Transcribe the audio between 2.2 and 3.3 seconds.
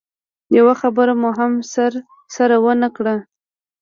سره ونه کړه.